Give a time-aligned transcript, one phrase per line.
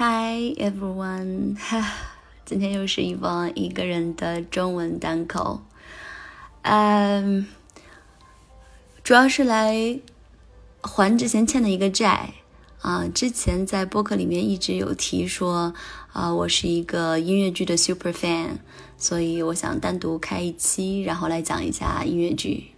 [0.00, 1.84] Hi everyone，哈
[2.46, 5.60] 今天又是一帮一个人的中文单口，
[6.62, 7.48] 嗯，
[9.02, 9.98] 主要是来
[10.80, 12.34] 还之前欠的一个债
[12.80, 13.08] 啊。
[13.12, 15.74] 之前在播客里面一直有提说
[16.12, 18.58] 啊，我是一个音乐剧的 super fan，
[18.96, 22.68] 所以我想单独开一期，然后来讲一下音乐剧。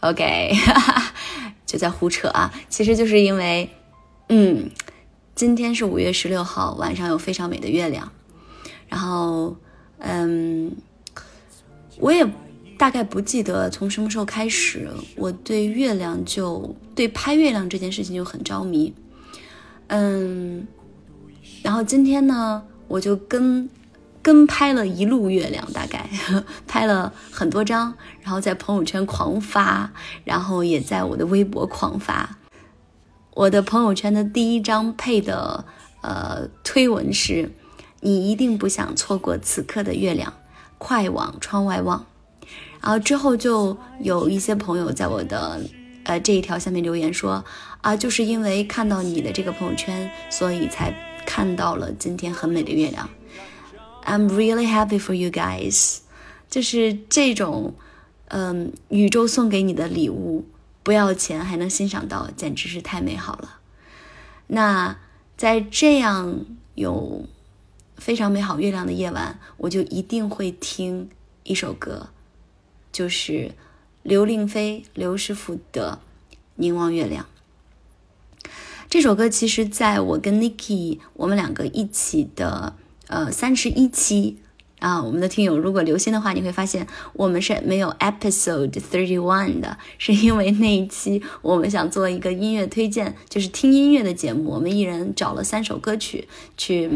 [0.00, 1.14] OK，哈 哈
[1.64, 3.70] 就在胡扯啊，其实就是因为，
[4.30, 4.68] 嗯，
[5.40, 8.12] 今天是五月十六号晚上有非常美的月亮，
[8.90, 9.56] 然后，
[9.96, 10.70] 嗯，
[11.98, 12.30] 我也
[12.76, 18.92] 大概不记得从什么时候开始，我对月亮就对拍月亮这件事情就很着迷，
[19.86, 20.68] 嗯，
[21.62, 23.70] 然后今天呢，我就跟。
[24.22, 26.06] 跟拍了一路月亮，大概
[26.68, 29.90] 拍了很多张，然后在朋友圈狂发，
[30.24, 32.36] 然后也在我的微博狂发。
[33.34, 35.64] 我的朋友圈的第一张配的
[36.02, 37.52] 呃推文是
[38.00, 40.34] ：“你一定不想错过此刻的月亮，
[40.78, 42.06] 快往窗外望。”
[42.82, 45.60] 然后之后就有一些朋友在我的
[46.04, 47.44] 呃这一条下面留言说
[47.82, 50.92] ：“啊，就是因为看到你的这个朋友圈，所以才
[51.24, 53.08] 看到了今天很美的月亮。”
[54.04, 55.98] I'm really happy for you guys，
[56.48, 57.74] 就是这种，
[58.28, 60.46] 嗯，宇宙送给你的礼物，
[60.90, 63.60] 不要钱还能欣赏到，简直是太美好了。
[64.48, 64.98] 那
[65.36, 66.44] 在这样
[66.74, 67.28] 有
[67.96, 71.08] 非常美好月亮的夜晚，我就一定会听
[71.44, 72.08] 一首歌，
[72.90, 73.52] 就是
[74.02, 76.00] 刘令飞刘师傅的
[76.56, 77.26] 《凝望月亮》。
[78.88, 82.74] 这首歌其实在我跟 Niki 我们两个一起的。
[83.06, 84.38] 呃，三十一期
[84.80, 96.26] 啊，我们的听友如果留心的话，你会发现我们是没有 episode thirty one 的， 是因为那一期我们想做一个音乐推荐，就是听音乐的节目，我们一人找了三首歌曲
[96.56, 96.90] 去，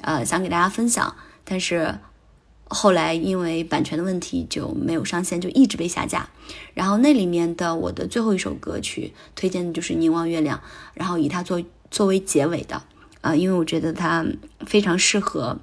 [0.00, 1.14] 呃，想给大家分享，
[1.44, 1.94] 但是
[2.68, 6.28] 后来因为版权的问题就没有上线，就一直被下架。
[6.74, 10.58] 然后那里面的我的最后一首歌曲推荐的就是《凝望月亮》，
[10.94, 11.62] 然后以它作
[11.92, 12.82] 作为结尾的。
[13.20, 14.24] 啊，因为我觉得它
[14.64, 15.58] 非常适合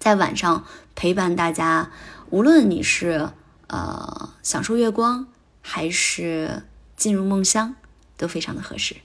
[0.00, 0.64] 在晚上
[0.96, 1.90] 陪伴大家，
[2.30, 3.28] 无论你是
[3.68, 5.28] 呃享受月光，
[5.60, 6.62] 还是
[6.96, 7.76] 进入梦乡，
[8.16, 8.96] 都非常的合适。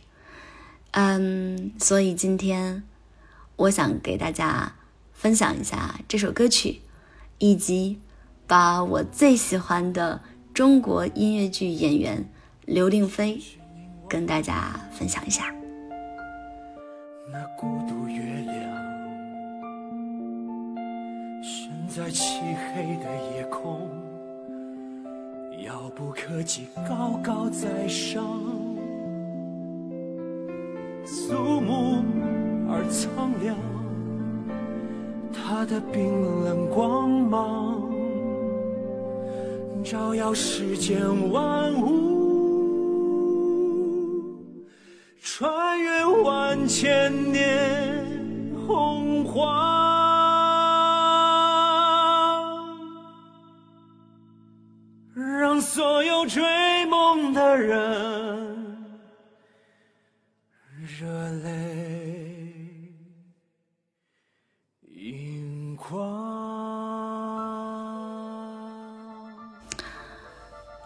[0.91, 2.81] 嗯，所以今天
[3.57, 4.75] 我想给大家
[5.13, 6.79] 分享一下这首歌曲，
[7.39, 7.99] 以及
[8.47, 10.21] 把我最喜欢的
[10.53, 12.29] 中国音乐剧演员
[12.65, 13.41] 刘令飞
[14.07, 15.53] 跟大家分享一下。
[17.33, 18.84] 那孤独月亮，
[21.47, 23.87] 身在漆黑的夜空，
[25.63, 28.41] 遥不可及，高高在上，
[31.05, 32.03] 肃穆
[32.67, 33.55] 而苍凉。
[35.31, 37.93] 它的冰冷光芒，
[39.83, 40.99] 照耀世间
[41.31, 42.15] 万物。
[45.21, 48.03] 穿越万千年
[48.65, 49.74] 洪荒，
[57.65, 58.87] 人
[60.99, 62.53] 热泪
[64.93, 65.99] 盈眶。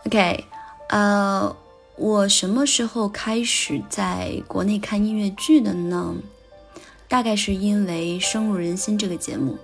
[0.05, 0.45] OK，
[0.89, 1.55] 呃。
[2.01, 6.15] 我什么时候开始在国内看音乐剧的呢？
[7.09, 9.57] 大概是因为《深入人心》这个节目。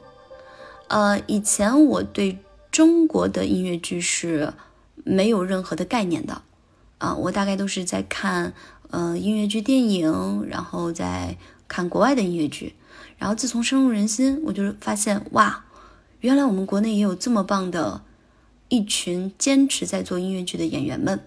[0.89, 2.37] 呃，以前我对
[2.69, 4.51] 中国的音乐剧是
[5.05, 6.41] 没有任何的概念的，
[7.05, 8.53] 啊，我大概都是在看
[8.89, 12.73] 呃音乐剧电影，然后在看国外的音乐剧。
[13.19, 15.66] 然后自从《深入人心》，我就发现哇，
[16.21, 18.01] 原来我们国内也有这么棒的
[18.69, 21.19] 一群坚持在做音乐剧的演员们。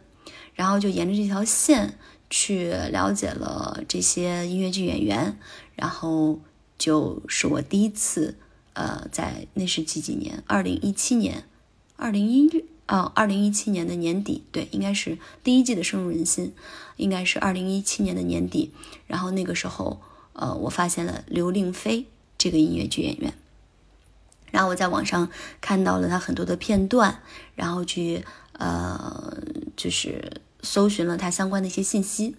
[0.55, 1.97] 然后就沿着这条线
[2.29, 5.39] 去了解了这些音乐剧演员，
[5.77, 6.41] 然后
[6.77, 8.37] 就是我第一次，
[8.73, 10.43] 呃，在那是几几年？
[10.49, 11.45] 二零一七年，
[11.95, 12.49] 二零一
[12.89, 16.53] 啊，二零一七年的年底，对，应该是第一季的深入人心，
[16.97, 18.73] 应该是二零一七年的年底。
[19.07, 20.01] 然后那个时候，
[20.33, 22.07] 呃，我发现了刘令飞
[22.37, 23.33] 这个音乐剧演员，
[24.51, 25.31] 然后我在网上
[25.61, 27.23] 看到了他很多的片段，
[27.55, 29.39] 然后去呃，
[29.77, 30.43] 就是。
[30.61, 32.35] 搜寻了他相关的一些信息，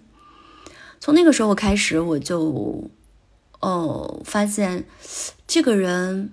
[1.00, 2.90] 从那个时候开始，我就
[3.60, 4.84] 哦发现
[5.46, 6.30] 这个人，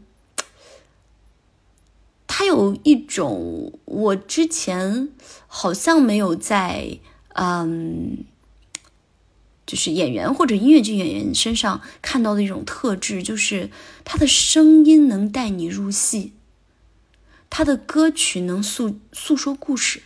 [2.37, 5.09] 他有一种我之前
[5.47, 6.99] 好像没有在
[7.33, 8.25] 嗯
[9.65, 13.71] 就是演员或者音乐剧演员身上看到的一种特质，就是
[14.05, 16.33] 他的声音能带你入戏，
[17.49, 20.03] 他的歌曲能诉诉说故事。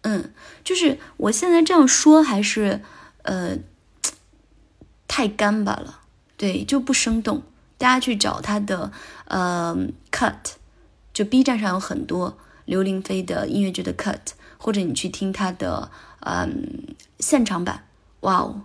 [0.00, 0.32] 嗯，
[0.64, 2.80] 就是我现在这样说还是
[3.24, 3.58] 呃
[5.06, 6.00] 太干巴了，
[6.38, 7.42] 对，就不生动。
[7.84, 8.90] 大家去找他的
[9.26, 9.76] 呃
[10.10, 10.54] cut，
[11.12, 14.20] 就 B 站上有很多刘玲飞的音乐剧的 cut，
[14.56, 15.90] 或者你去听他的
[16.20, 17.84] 嗯现场版，
[18.20, 18.62] 哇哦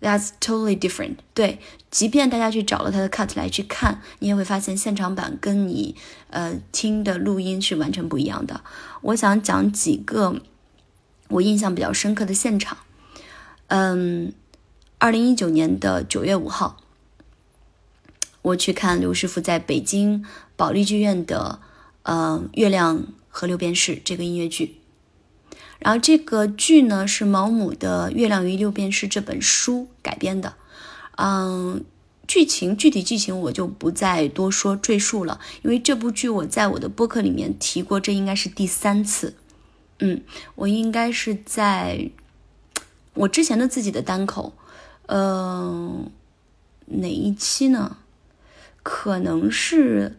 [0.00, 1.16] ，that's totally different。
[1.34, 5.94] 对，即便大家去找了他的 cut 来去看，你也会发现现场版跟你
[6.30, 8.62] 呃听的录音是完全不一样的。
[9.02, 10.40] 我想讲几个
[11.28, 12.78] 我印象比较深刻的现场，
[13.66, 14.32] 嗯，
[14.96, 16.78] 二零一九年的九月五号。
[18.44, 20.22] 我去看刘师傅在北京
[20.54, 21.60] 保利剧院的
[22.02, 24.76] 呃《月亮和六便士》这个音乐剧，
[25.78, 30.56] 然后这个剧呢是毛姆的《月亮与六便士》这本书改编的，
[31.16, 31.82] 嗯，
[32.28, 39.34] 剧情具体剧情我就不再多说赘述了，因为这部剧我在我的播客里面提过，这应该是第三次，
[40.00, 40.22] 嗯，
[40.56, 42.10] 我应该是在
[43.14, 44.52] 我之前的自己的单口，
[45.06, 46.10] 嗯，
[46.84, 47.96] 哪一期呢？
[48.84, 50.18] 可能是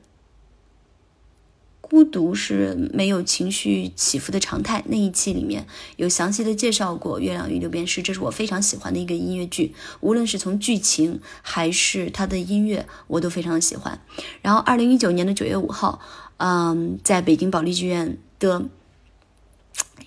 [1.79, 4.83] 孤独是没有情绪起伏的常态。
[4.87, 5.67] 那一期里面
[5.97, 14.01] 有详细的介绍过《月亮与六便士》，这是我非常喜欢的一个音乐剧，无论是从剧情还是它的音乐，我都非常喜欢。
[14.41, 16.01] 然后，二零一九年的九月五号，
[16.37, 18.61] 嗯，在北京保利剧院的《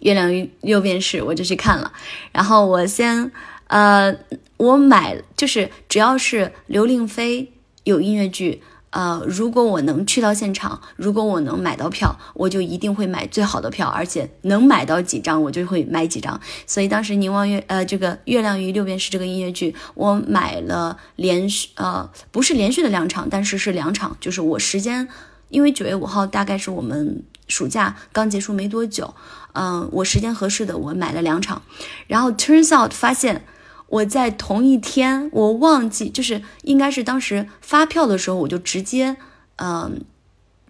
[0.01, 1.93] 月亮与六便士》，我就去看了。
[2.33, 3.31] 然后我先，
[3.69, 4.19] 呃，
[4.57, 7.53] 我买就是只要是刘令飞。
[7.89, 16.39] 有音乐剧，呃，如果我能去到现场，如果我能买到票，我就一定会买最好的票，而且能买到几张，我就会买几张。
[16.67, 25.09] 所以当时凝望月，呃，这个《月亮与六便士》这个音乐剧，我买了连续，呃，不是连续的两场，但是是两场，就是我时间，
[25.49, 29.15] 因为九月五号大概是我们暑假刚结束没多久，
[29.55, 31.63] 嗯，我时间合适的，我买了两场，
[32.07, 33.47] 然后 turns out 发现。
[33.89, 39.17] 我在同一天，我忘记，就是应该是当时发票的时候，我就直接，
[39.57, 40.03] 嗯，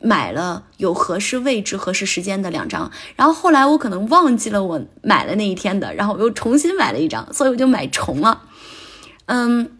[0.01, 2.93] 买了有合适位置、合适时间的两张。
[3.17, 8.43] 然后后来我可能忘记了我买了那一天的，然后我又重新买了一张，所以我就买重了。
[9.27, 9.73] 嗯，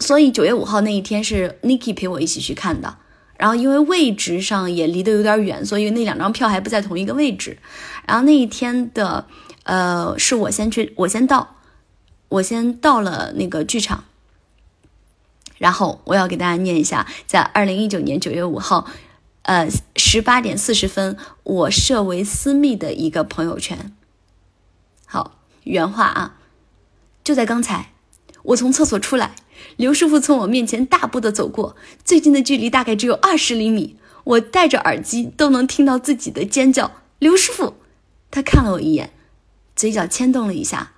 [0.00, 2.98] 所以九月五号那一天是 Niki 陪我一起去看的。
[3.36, 7.58] 然后因为位置上也离得有点远，所以那两张票还不在同一个位置。
[8.04, 9.26] 然后那一天的，
[9.62, 11.54] 呃，是我先去，我先到。
[12.28, 14.04] 我先到了那个剧场，
[15.56, 18.86] 然后我要给大家念一下，在二零一九年九月五号，
[19.42, 19.66] 呃，
[19.96, 23.96] 十八点四十分，我设为私密的一个朋友圈。
[25.06, 26.36] 好，原话啊，
[27.24, 27.92] 就在刚才，
[28.42, 29.34] 我从厕所出来，
[29.76, 37.00] 刘师傅从我面前大步的走过，最近的距离大概只有二十厘米，我戴着耳机都能听到自己的尖叫。
[37.18, 37.74] 刘师傅，
[38.30, 39.14] 他看了我一眼，
[39.74, 40.92] 嘴角牵动了一下，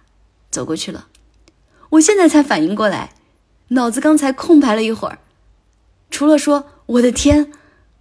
[0.51, 1.07] 走过去了。
[1.91, 3.15] 我现在才反应过来，
[3.69, 5.19] 脑子刚才空白了一会儿，
[6.11, 7.53] 除了说“我的天”，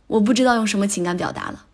[0.08, 1.66] 我不知道用什么情感表达了。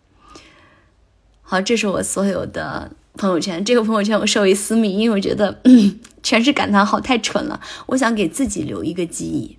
[1.42, 5.60] 好，这是我所有的朋友圈，这个朋友圈我设为私密，因为我觉得
[6.22, 9.58] 全是感叹号太蠢了，我想给自己留一个记忆。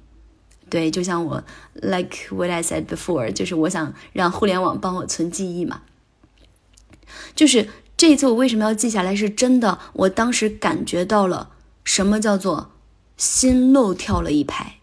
[0.70, 1.44] 对，就像我
[1.76, 5.82] like what I said before，就是我想让互联网帮我存记忆嘛。
[7.36, 9.16] 就是这一次我为什么要记下来？
[9.16, 11.52] 是真的，我当时感觉到了。
[11.88, 12.74] 什么叫做
[13.16, 14.80] 心漏跳了一拍？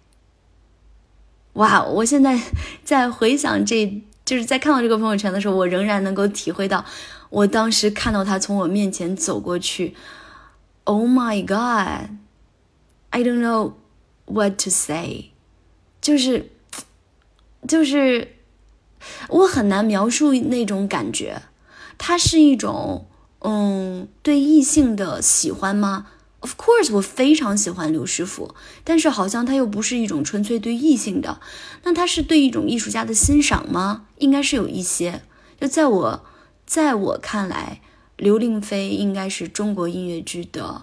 [1.53, 1.85] 哇！
[1.85, 2.41] 我现在
[2.83, 6.83] 在回想，这就是在看到这个朋友圈的时候，我仍然能够体会到，
[7.29, 9.95] 我当时看到他从我面前走过去。
[10.85, 12.09] Oh my god!
[13.11, 13.75] I don't know
[14.25, 15.33] what to say，
[16.01, 16.51] 就是
[17.69, 18.37] 就是
[19.29, 21.43] 我很难描述那种感觉。
[21.99, 23.07] 它是一种
[23.41, 26.07] 嗯，对异性的喜欢吗
[26.45, 31.41] ？Of course，我非常喜欢刘师傅，但是好像他又不是一种纯粹对异性的，
[31.85, 34.05] 那他是对一种艺术家的欣赏吗？
[34.19, 35.23] 应该是有一些。
[35.59, 36.27] 就在我，
[36.67, 37.81] 在我看来，
[38.19, 40.83] 刘令飞应该是中国音乐剧的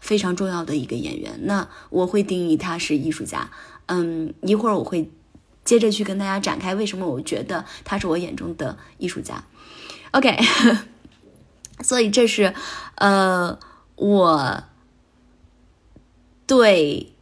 [0.00, 1.38] 非常重要的一个演员。
[1.44, 3.52] 那我会定义他是艺术家。
[3.86, 5.08] 嗯，一会儿我会
[5.64, 9.44] 接着去跟大家展开为什么我觉得他是我眼中的艺术家。
[10.10, 10.36] OK，
[11.84, 12.52] 所以这是
[12.96, 13.56] 呃
[13.94, 14.64] 我。
[16.48, 17.12] 对，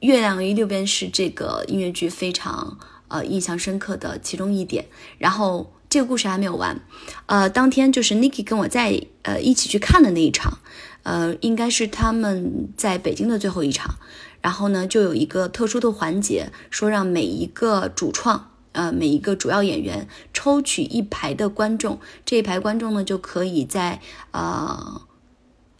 [0.06, 4.86] 《月亮与六便士》这个音乐剧非常呃印象深刻的其中一点。
[5.18, 6.80] 然后这个故事还没有完，
[7.26, 10.60] 呃，当天就是 Niki 跟我在呃一起去看的那一场，
[11.02, 13.96] 呃，应该是他们在北京的最后一场。
[14.40, 25.02] 然后呢，就有一个特殊的环节，说让每一个主创，呃，每一个主要演员抽取一排的观众，这一排观众呢，就可以在呃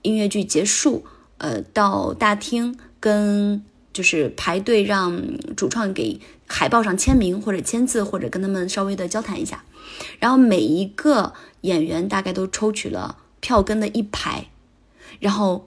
[0.03, 3.63] 音乐剧结束，呃，到大厅跟
[3.93, 5.23] 就是排队让
[5.57, 9.65] 主创给海报上签名或者签字，或者跟他们稍微的交谈一下。
[10.19, 14.49] 然后每一个演员大概都抽取了票根的一排，
[15.21, 15.67] 然后。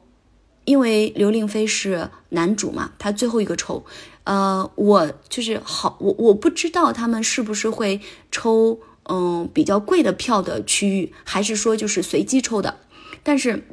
[0.63, 3.83] 因为刘令飞是男主嘛，他最后一个抽，
[4.25, 8.00] 呃，我就是好，我我不知道他们是不是会
[8.31, 12.77] 抽，嗯，比较贵的票的区域，还是说就是随机抽的。
[13.23, 13.65] 但是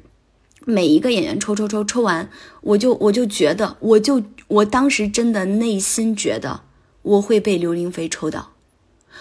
[0.71, 2.29] 每一个演员抽抽抽抽完，
[2.61, 6.61] 我就我就觉得，我就我当时真的内心觉得
[7.01, 8.53] 我会被刘令飞抽到，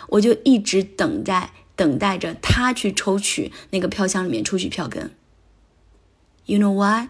[0.09, 5.15] 我就一直等待等待着他去抽取那个票箱里面抽取票根。
[6.47, 7.07] You know what？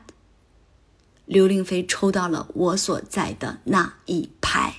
[1.26, 4.76] 刘令飞抽到了我所在的那一排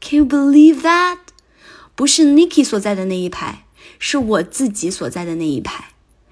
[0.00, 1.18] ，Can you believe that？
[1.96, 3.66] 不是 Niki 所在的那一排，
[3.98, 5.89] 是我自己所在的那一排。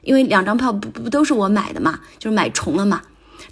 [0.08, 3.02] 因为两张票不不都是我买的嘛，就是买重了嘛。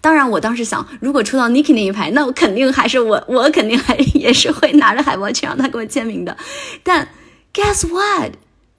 [0.01, 6.37] 当然，我当时想，如果抽到 Niki 那一排，那我肯定还是我，我肯定还也是会拿着海报去让他给我签名的。
[6.83, 7.09] 但
[7.53, 8.33] Guess what？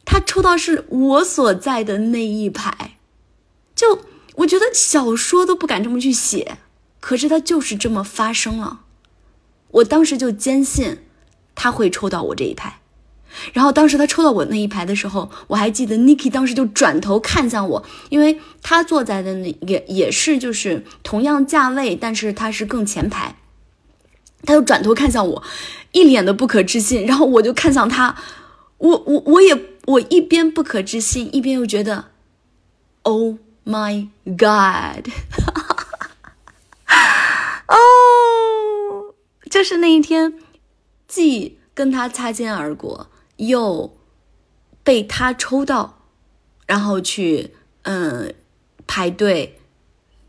[0.04, 2.98] 他抽到是我所在的那一排，
[3.76, 4.02] 就。
[4.38, 6.60] 我觉得小说都不敢这么去写，
[7.00, 8.82] 可是它就是这么发生了。
[9.72, 11.00] 我当时就坚信
[11.56, 12.80] 他会抽到我这一排，
[13.54, 23.36] 然后当时他抽到我那一排的时候，我还记得 Niki 当时就转头看向我，因为他坐在的那也也是就是同样价位，但是他是更前排，
[24.44, 25.44] 他就转头看向我，
[25.92, 28.16] 一脸的不可置信，然后我就看向他，
[28.78, 32.06] 我我我也我一边不可置信，一边又觉得
[33.04, 33.36] ，Oh。
[33.70, 35.10] My God！
[37.68, 39.14] 哦，
[39.52, 40.36] 就是那一天，
[41.06, 43.98] 既跟他擦肩而过，又
[44.84, 46.04] 被他抽到，
[46.66, 48.34] 然后去嗯
[48.86, 49.60] 排队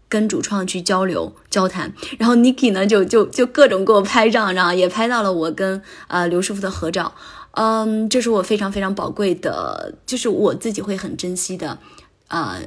[0.08, 7.14] 跟主创去交流交谈，然后 Niki 呢就就就各种给我拍照，然后也拍到了我跟呃刘师傅的合照，
[7.52, 11.78] 嗯，这是我非常非常宝贵的，就是我自己会很珍惜的，
[12.28, 12.62] 呃。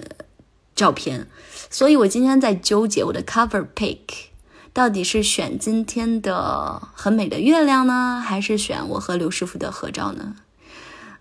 [0.73, 1.27] 照片，
[1.69, 3.97] 所以我今天在纠结我的 cover pick，
[4.73, 10.35] 到底是选今天的很美的月亮呢，还是选我和刘师傅的合照呢？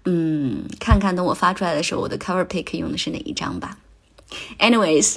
[0.04, 3.76] 嗯，看看等我发出来的时候，我的 cover pick 用的是哪一张吧。
[4.58, 5.16] Anyways，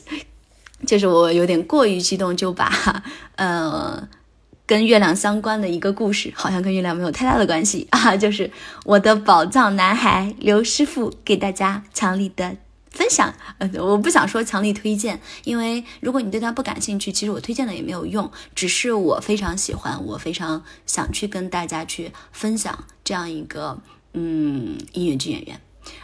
[0.87, 3.03] 就是我有点过于激动，就把
[3.35, 4.07] 呃
[4.65, 8.49] 跟月亮相关的一个故事，好像跟月亮没有太大的关系啊，就是
[8.83, 12.57] 我的宝藏男孩刘师傅给大家强力的。
[12.93, 18.31] 分享，呃，我不想说强力推荐，因为如果你对他不感兴趣，其实我推荐的也没有用。
[18.53, 23.81] 只是我非常喜欢，我非常想去跟大家去分享这样一个，
[24.13, 25.59] 嗯，音乐剧演员。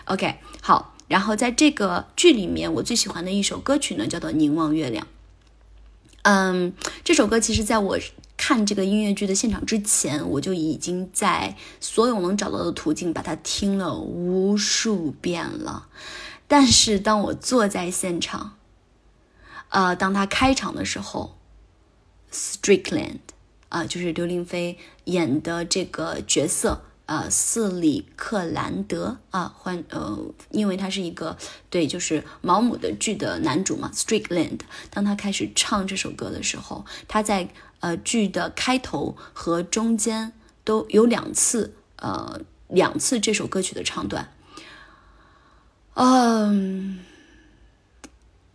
[0.06, 5.06] OK，好，然后在这个剧里面，我最喜欢的一首歌曲呢，叫做《凝望月亮》。
[6.24, 8.00] 嗯，这首歌其实在我
[8.36, 15.88] 看这个音乐剧的现场之前，我就已经在所有能找到的途径把它听了无数遍了。
[16.50, 18.58] 但是当我坐在现场，
[19.70, 21.38] 呃，当他开场的时候
[22.34, 23.20] ，Strickland，
[23.70, 30.18] 啊，就是刘令飞演的这个角色，呃，斯里克兰德啊，换呃，
[30.50, 31.38] 因为他是一个
[31.70, 34.62] 对，就是毛姆的剧的男主嘛，Strickland。
[34.90, 37.48] 当他开始唱这首歌的时候，他在
[37.80, 44.34] 呃剧的开头和中间都有两次，呃，两次这首歌曲的唱段。
[46.02, 46.98] 嗯，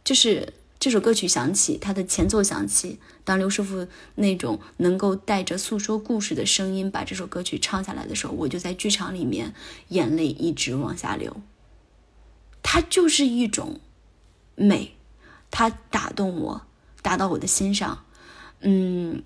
[0.03, 9.53] 就是这首歌曲响起，它的前奏响起，当刘师傅那种能够带着诉说故事的声音把这首歌曲唱下来的时候，我就在剧场里面
[9.89, 11.43] 眼泪一直往下流。
[12.63, 13.79] 它就是一种
[14.55, 14.95] 美，
[15.51, 16.63] 它打动我，
[17.03, 18.07] 打到我的心上。
[18.61, 19.23] 嗯，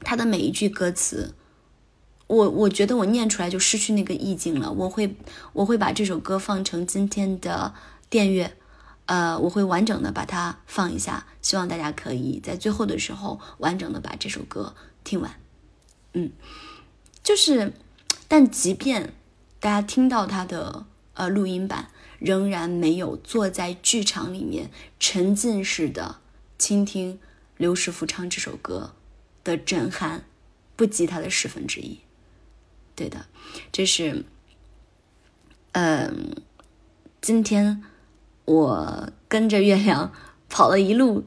[0.00, 1.32] 它的每一句歌词。
[2.26, 4.72] 我我觉得我念出来就失去那个意境了。
[4.72, 5.16] 我会
[5.52, 7.74] 我会把这首歌放成今天的
[8.08, 8.52] 电乐，
[9.06, 14.74] 呃，我会完整的把它放一下，希望大家可以在最后的时候完整的把这首歌
[15.04, 15.34] 听完。
[16.14, 16.30] 嗯，
[17.22, 17.72] 就是，
[18.28, 19.12] 但即便
[19.60, 21.88] 大家听到它的呃录音版，
[22.18, 26.16] 仍然没有坐在剧场里面沉浸式的
[26.58, 27.18] 倾听
[27.56, 28.94] 刘师傅唱这首歌
[29.44, 30.24] 的震撼，
[30.76, 31.98] 不及他的十分之一。
[32.94, 33.26] 对的，
[33.72, 34.24] 这是，
[35.72, 36.36] 嗯，
[37.20, 37.82] 今天
[38.44, 40.12] 我跟着月亮
[40.48, 41.24] 跑了一路，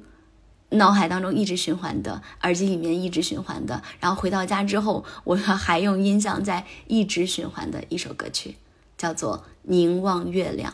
[0.69, 8.57] 脑海当中一直循环的，耳机里面一直循环的，然后回到家之后，我 还用音响在一直循环的一首歌曲，
[8.97, 10.71] 叫做《凝望月亮》。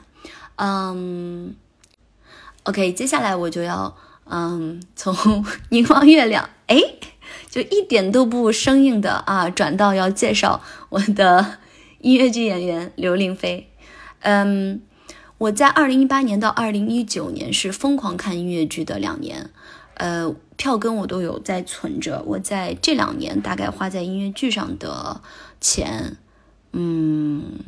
[0.58, 1.56] 嗯
[2.64, 3.96] ，OK，接下来我就要
[4.26, 5.16] 嗯从
[5.70, 6.78] 凝望月亮，哎，
[7.52, 11.58] 就一点都不生硬的啊，转到要介绍我的
[12.00, 13.70] 音乐剧演员刘令飞。
[14.22, 14.82] 嗯，
[15.38, 19.50] 我在二零一八年到二零一九年是疯狂看音乐剧的两年，
[19.96, 22.24] 呃，票根我都有在存着。
[22.26, 25.22] 我在这两年大概花在音乐剧上的
[25.60, 26.16] 钱，
[26.72, 27.60] 嗯，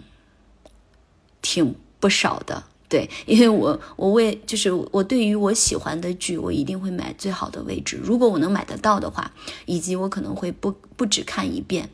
[1.41, 2.63] 挺不少的。
[2.93, 7.99] 对，因为我我为就是我对于我喜欢的剧，我一定会买最好的位置。
[7.99, 9.31] 如果我能买得到的话，
[9.65, 11.89] 以及我可能会不不只看一遍。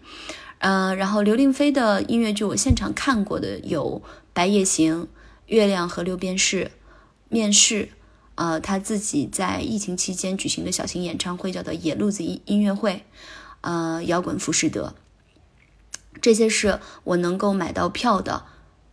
[0.58, 4.01] 嗯，然后刘令飞的音乐剧我现场看过的有
[4.34, 5.03] 《白夜行》
[5.46, 6.65] 《月亮和六便士》
[7.29, 7.84] 《面试》，
[8.36, 12.91] 呃，他自己在疫情期间举行的小型演唱会叫做《野路子音音乐会》，
[13.62, 14.94] 呃，摇滚浮士德，
[16.20, 18.44] 这些是我能够买到票的，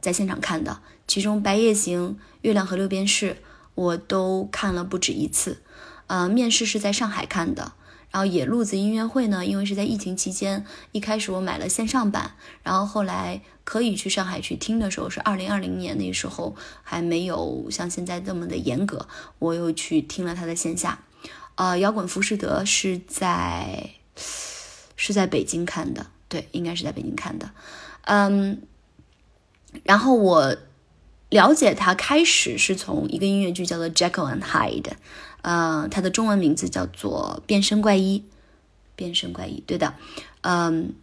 [0.00, 0.78] 在现场看的。
[1.06, 2.10] 其中《白夜行》
[2.42, 3.32] 《月亮和六便士》
[3.75, 5.62] 我都看了不止一次，
[6.06, 7.72] 呃，《面试》是在上海看的。
[8.10, 12.32] 然后野路子音乐会呢，因为是在疫情期间，一开始我买了线上版，
[12.62, 19.06] 然后后来可以去上海去听的时候是二零二零年那时候还没有像现在这么的严格，
[19.38, 21.00] 我又去听了他的线下。
[21.56, 23.90] 呃，摇滚浮士德是在
[24.96, 27.50] 是在北京看的，对，应该是在北京看的。
[28.02, 28.62] 嗯，
[29.82, 30.56] 然后我
[31.28, 34.83] 了解他开始是从一个音乐剧叫做《Jekyll and Hyde》。
[35.42, 38.18] 呃，它的中文名字叫做《变身怪医》，
[38.97, 39.95] 变身怪医，对的。
[40.40, 40.95] 嗯，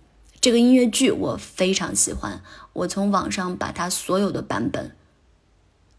[0.42, 2.42] 这个音乐剧我非常喜欢，
[2.74, 4.96] 我从网上把它所有的版本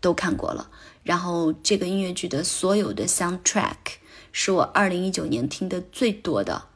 [0.01, 0.71] 都看过了。
[1.03, 3.77] 然后，这个音乐剧的所有的 soundtrack
[4.33, 6.67] 是我二零一九年听的最多的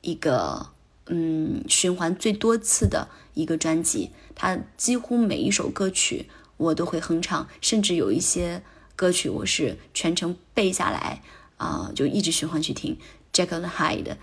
[0.00, 0.68] 一个，
[1.06, 4.10] 嗯，循环最多次的一个专辑。
[4.36, 8.62] 它几乎每一首歌曲我都会哼唱，甚至有一些。
[8.96, 11.22] 歌曲我是全程背下来
[11.56, 12.98] 啊，就一直循环去听。
[13.32, 14.16] Jekyll and Hyde，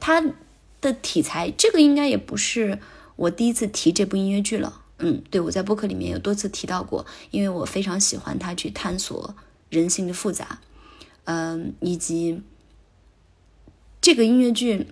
[0.00, 0.20] 它
[0.80, 2.80] 的题材这个应该也不是
[3.14, 4.82] 我第一次提这部音乐剧了。
[4.98, 9.36] 嗯，对我在播客里面有多次提到过，因为我非常喜欢他去探索
[9.70, 10.58] 人性的复杂，
[11.22, 12.42] 嗯，以及
[14.00, 14.88] 这个音乐剧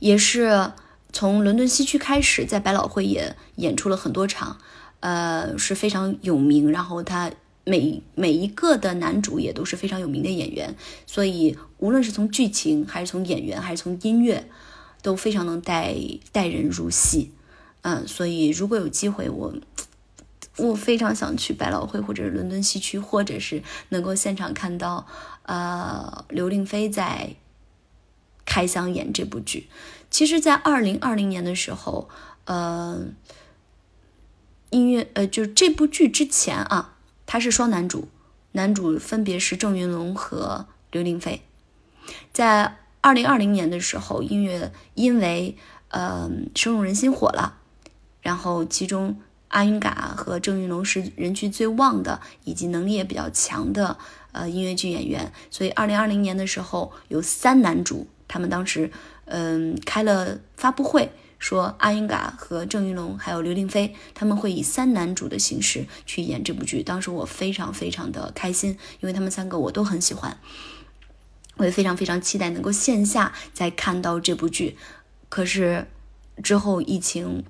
[0.00, 0.72] 也是
[1.12, 4.58] 从伦敦西区开始，在百老汇也演出了很多场，
[5.04, 6.72] 呃，是非常有名。
[6.72, 7.30] 然后他。
[7.66, 14.50] 每每一个的男主也都是非常有名的演员，所以无论是从剧情，还是从演员，还是从音乐，
[15.00, 15.94] 都非常能带
[16.30, 17.32] 带人入戏。
[17.80, 19.54] 嗯，所以如果有机会，我
[20.58, 25.06] 我非常想去百老汇，或者是伦敦西区，或者是能够现场看到
[25.44, 27.34] 呃刘令飞在
[28.44, 29.68] 开箱演这部剧。
[30.10, 32.10] 其实，在二零二零年的时候，
[32.44, 33.06] 呃，
[34.74, 36.90] 音乐呃，就是这部剧之前啊。
[37.26, 38.08] 他是双男主，
[38.52, 41.42] 男主分别是郑云龙和刘令飞。
[42.32, 45.56] 在二零二零年的时候，音乐因为
[45.88, 47.58] 呃深入人心火了，
[48.20, 49.16] 然后其中
[49.48, 53.96] 阿云嘎和郑云龙是人气最旺的，以及能力也比较强的
[54.32, 58.90] 呃音乐剧演员，所以二零二零年的时候有三男主，他们当时
[59.24, 61.10] 嗯开了发布会。
[61.44, 66.82] 说阿云嘎和郑云龙还有刘令飞，他们会以三男主的形式去演这部剧。
[66.82, 70.38] 当时我非常非常的开心，因为他们三个我都很喜欢，
[71.58, 74.78] 我也非常非常期待能够线下再看到这部剧。
[75.28, 75.86] 可是
[76.42, 77.44] 之后疫情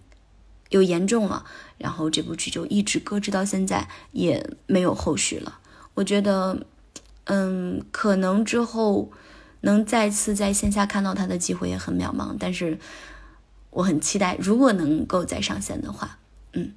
[0.70, 1.44] 又严重了，
[1.78, 5.61] 然后这部剧就一直搁置到现在，也没有后续了。
[5.94, 6.66] 我觉得，
[7.26, 9.12] 嗯，可能之后
[9.61, 12.76] 能再次在线下看到他的机会也很渺茫，但是。
[13.74, 16.18] 我很期待，如果能够再上线的话，
[16.52, 16.72] 嗯，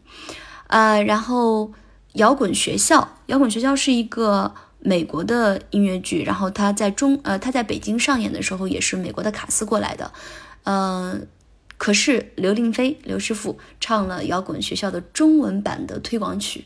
[0.67, 1.71] 呃，然后
[2.13, 10.12] 摇滚学校，摇滚学校是一个美国的音乐剧，然后他在中，呃，他在北京上演的时候也是美国的卡司过来的，
[10.63, 11.27] 嗯，
[11.77, 16.65] 可是刘令飞刘师傅唱了摇滚学校的中文版的推广曲，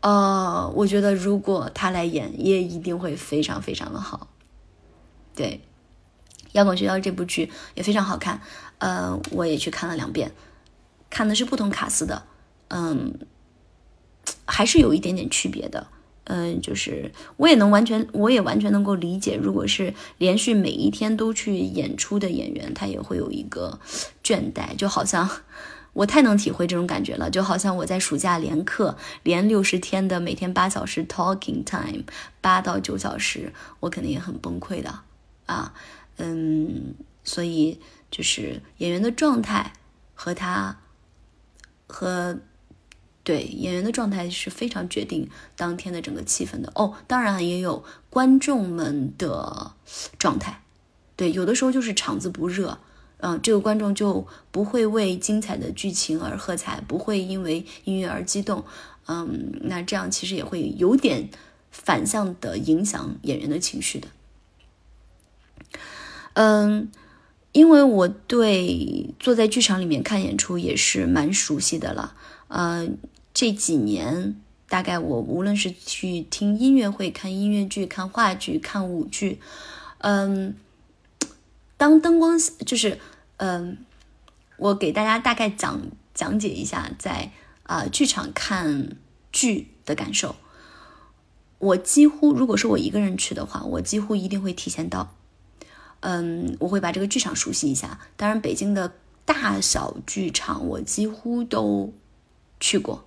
[0.00, 4.28] 呃，我觉得如果他来演，也一定会非常非常的好，
[5.34, 5.60] 对。
[6.52, 8.40] 摇滚学校这部剧也非常好看，
[8.78, 10.32] 呃，我也去看了两遍，
[11.08, 12.22] 看的是不同卡司的，
[12.68, 13.14] 嗯，
[14.44, 15.86] 还是有一点点区别的，
[16.24, 23.78] 嗯，就是我也能完全，我也完全能够理解，如果是连续每一天都去演出的演员，他也会有一个
[24.22, 25.28] 倦怠，就好像
[25.94, 32.02] 我太能体会这种感觉了，就好像我在暑假连课连六十天的每天八小时 talking time，
[32.42, 35.00] 八到九小时，我肯定也很崩溃的
[35.46, 35.72] 啊。
[36.18, 37.78] 嗯，所以
[38.10, 39.72] 就是演员的状态
[40.14, 40.78] 和他
[41.86, 42.38] 和
[43.22, 46.94] 对演员的状态是非常决定当天的整个气氛的哦。
[47.06, 49.72] 当然也有观众们的
[50.18, 50.62] 状态，
[51.16, 52.78] 对，有的时候就是场子不热。
[53.18, 58.62] 嗯，这个观众就不会为精彩的剧情而喝彩，不会因为音乐而激动。
[59.06, 61.30] 嗯，那这样其实也会有点
[61.70, 64.08] 反向的影响演员的情绪的。
[66.34, 66.92] 嗯，
[67.56, 72.14] 因为我对坐在剧场里面看演出也是蛮熟悉的了。
[72.48, 72.86] 呃，
[73.32, 74.36] 这几年
[74.68, 79.40] 大概我无论是去听音乐会、看音乐剧、看话剧、看舞剧，
[80.00, 80.54] 嗯。
[81.78, 82.98] 当灯光就是，
[83.38, 83.78] 嗯，
[84.58, 85.80] 我给大家大概讲
[86.12, 87.30] 讲解一下，在
[87.62, 88.96] 啊剧场看
[89.32, 90.36] 剧的感受。
[91.58, 95.14] 我几乎如果是我一个人去的话，我几乎一定会提前到。
[96.08, 97.98] 嗯，我会把这个剧场熟悉一下。
[98.16, 101.92] 当然，北京的大小剧场我几乎都
[102.60, 103.04] 去过。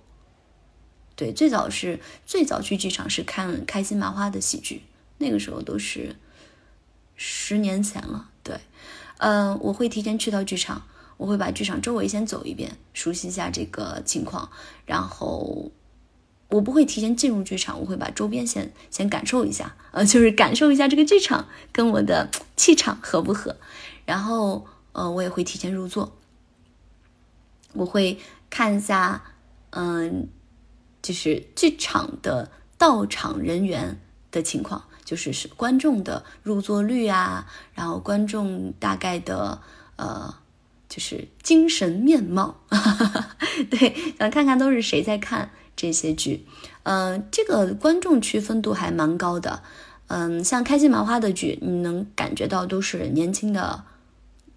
[1.16, 4.82] 对，最早是最早去剧场是看开心麻花的喜剧，
[5.16, 6.14] 那个时候都是
[7.16, 8.28] 十年前了。
[8.42, 8.60] 对，
[9.16, 10.82] 嗯，我会提前去到剧场，
[11.16, 14.50] 我会把剧场周围先走一遍，熟悉一下这个情况。
[14.84, 15.72] 然后
[16.50, 23.56] 我不会提前进入剧场，我会把周边先先感受一下， 呃，就是感受一下这个剧场跟我的气场合不合。
[24.04, 26.16] 然后，呃，我也会提前入座，
[27.72, 28.18] 我会
[28.50, 29.22] 看一下，
[29.70, 30.28] 嗯，
[31.00, 34.84] 就是剧场的到场人员的情况。
[35.02, 39.60] 就是是观众的入座率啊，然后观众大概的
[39.96, 40.32] 呃，
[40.88, 42.60] 就是精神面貌，
[43.68, 46.44] 对，想看看都是谁在看这些剧，
[46.82, 49.62] 嗯，这个观众区分度还蛮高的，
[50.08, 53.84] 嗯，像开心麻花的剧，你能感觉到都是年轻的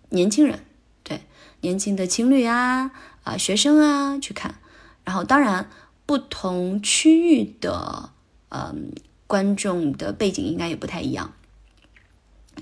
[0.10, 0.60] 年轻人，
[1.02, 1.22] 对，
[1.62, 2.92] 年轻的情侣啊
[3.24, 4.56] 啊学生啊去看，
[5.06, 5.70] 然后当然
[6.06, 8.10] 不同区域的
[8.50, 8.92] 嗯。
[9.26, 11.34] 观众的背景应该也不太一样。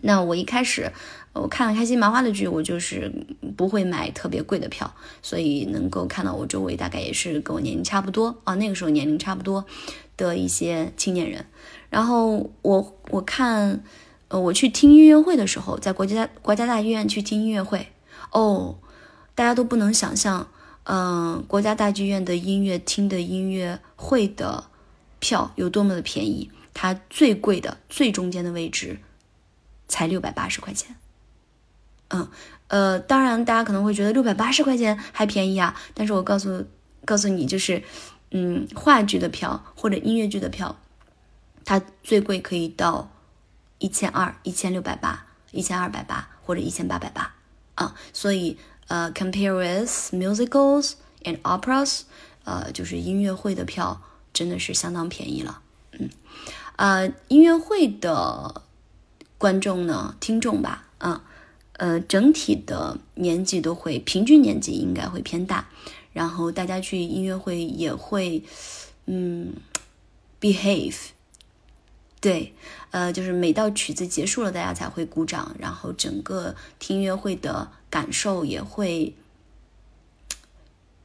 [0.03, 0.93] 那我一开始
[1.33, 3.11] 我看了开心麻花的剧，我就是
[3.55, 9.65] 不会买特别贵的票，所以能够看到我周围大概也是跟我年龄差不多啊，那个时候年龄差不多
[10.17, 11.45] 的一些青年人。
[11.89, 13.81] 然后我我看
[14.27, 17.87] 呃我去听音乐会的时候，在国家国家大剧院去听音乐会
[18.31, 18.77] 哦，
[19.33, 20.49] 大家都不能想象，
[20.83, 24.65] 嗯，国家大剧院的音乐厅的音乐会的
[25.19, 26.51] 票有多么的便宜。
[26.73, 28.99] 它最贵的最中间的位置，
[29.87, 30.95] 才六百八十块钱。
[32.13, 32.27] 嗯，
[32.67, 36.65] 呃，当然大家可能会觉得六百八十块钱还便宜啊，但是我告诉
[37.05, 37.83] 告诉你，就是，
[38.31, 40.75] 嗯，话剧的票或者音乐剧的票，
[41.65, 43.09] 它最贵可以到
[43.79, 47.33] 一千二、一千六百八、一千二百八或者一千八百八
[47.75, 47.95] 啊。
[48.13, 50.93] 所以，呃，compare with musicals
[51.23, 52.01] and operas，
[52.43, 54.01] 呃，就是音乐会的票
[54.33, 55.61] 真的是相当便宜了，
[55.93, 56.09] 嗯。
[56.77, 58.63] 呃，音乐会的
[59.37, 61.23] 观众呢，听众吧，啊，
[61.81, 65.67] 呃，整体的年纪都会平均年纪应该会偏大，
[66.13, 68.43] 然后大家去音乐会也会，
[69.07, 69.55] 嗯
[70.39, 70.95] ，behave，
[72.19, 72.53] 对，
[72.91, 79.15] 呃，就是每到曲子结束了，大家才会鼓掌，然后整个听音乐会的感受也会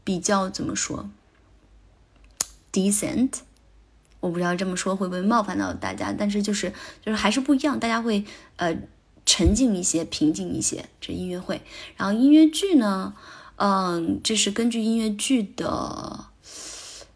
[0.04, 1.08] 比较怎么说
[2.70, 3.30] ，decent。
[4.20, 8.24] 我不知道这么说会不会冒犯到大家，但是就是就是还是不一样，大家会
[8.56, 8.76] 呃
[9.26, 10.86] 沉静一些、平静一些。
[10.98, 11.60] 这音乐会，
[11.96, 13.14] 然后音乐剧呢，
[13.56, 16.26] 嗯，这是根据音乐剧的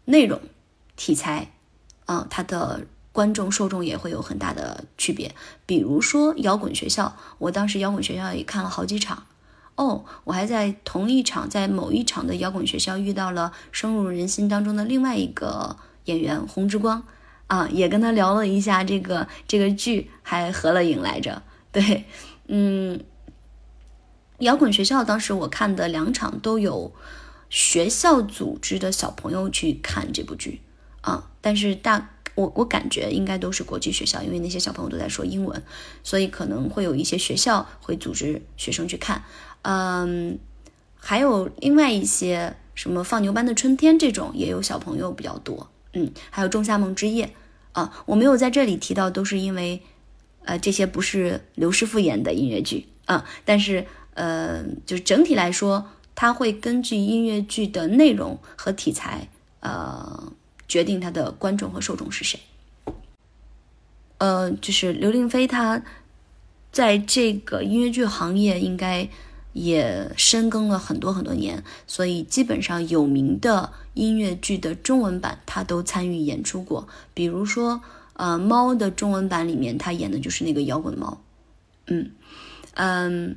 [0.05, 0.39] 内容、
[0.95, 1.51] 题材，
[2.05, 5.33] 嗯，它的观众受众也会有很大的区别。
[5.65, 9.25] 比如说摇滚学校，我当时摇滚学校也看了好几场，
[9.75, 15.77] 哦，我还在同一场，在某一场的摇滚学校遇到了深入人心当中的另外一个。
[16.05, 17.03] 演员洪之光
[17.45, 21.43] 啊，也跟他聊了一下这个这个剧，还合了影来着。
[21.73, 22.05] 对，
[22.47, 22.99] 嗯，
[24.39, 26.93] 摇滚学校当时我看的两场都有
[27.49, 30.61] 学校组织的小朋友去看这部剧
[31.01, 35.61] 啊，但是大我我感觉应该都是国际学校，因为那些小朋友都在说英文，
[36.03, 39.23] 所以可能会有一些学校会组织学生去看。
[39.63, 40.39] 嗯，
[40.95, 45.69] 还有另外一些什么放牛班的春天这种，也有小朋友比较多。
[45.93, 47.33] 嗯，还有仲夏梦之夜
[47.73, 49.83] 啊，我没有在这里提到，都是因为，
[50.43, 53.25] 呃，这些不是刘师傅演的音乐剧啊。
[53.45, 59.27] 但是，呃，就是整体来说，它会根据音乐剧的内容和题材，
[59.59, 60.33] 呃，
[60.67, 62.39] 决定它的观众和受众是谁。
[64.17, 65.81] 呃，就是刘令飞他
[66.71, 69.09] 在这个音乐剧行业应该
[69.53, 76.87] 也深耕了很多很多年，所以基本上有名的音乐剧的中文版他都参与演出过。
[77.15, 77.81] 比如说，
[78.21, 81.23] 呃，《猫》的中文版里面他演的就是那个摇滚猫。
[81.87, 82.11] 嗯
[82.75, 83.35] 嗯，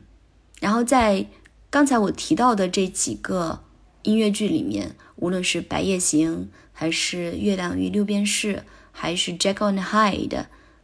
[0.61, 1.27] 然后在
[1.71, 3.65] 刚才我提到的这几个
[4.03, 8.57] 音乐剧里面，无论是《白夜行》，还是《月亮与六便士》，
[8.93, 10.29] 还是《Jack on Hyde》。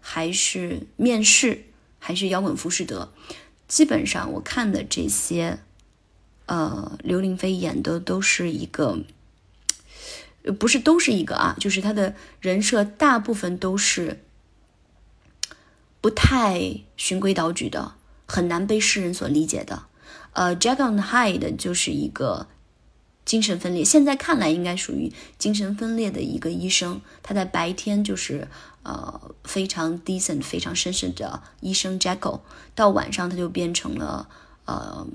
[0.03, 1.65] 还是面试，
[1.99, 3.13] 还是摇滚浮士德，
[3.69, 5.59] 基本上我看的这些，
[6.47, 9.01] 呃，刘令飞演的都是一个，
[10.53, 14.21] 不是都是一个啊，就是他的人设大部分都是
[16.01, 17.95] 不太循规蹈矩的，
[18.27, 19.85] 很难被世人所理解的。
[20.33, 22.47] 呃，Jack and Hyde 就是一个
[23.25, 28.49] 精神分裂，现在看来应该属于精神分裂的一个医生，他在白天就是。
[28.83, 32.41] 呃，非常 decent、非常绅士的医生 Jekyll，
[32.75, 34.27] 到晚上他就变成了
[34.65, 35.07] 呃，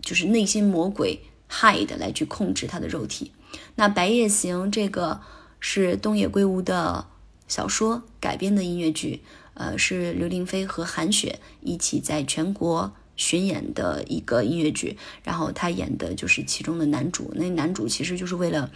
[0.00, 1.18] 就是内心魔鬼
[1.50, 3.32] Hyde 来去控制他的肉体。
[3.74, 5.20] 那《白夜行》这个
[5.58, 7.06] 是东野圭吾的
[7.48, 9.22] 小说改编的音乐剧，
[9.54, 14.96] 呃，是刘令飞和韩雪一起在全国巡演的一个音乐剧。
[15.22, 18.70] 然后他演的就是其中的男主，那男主其实就是为了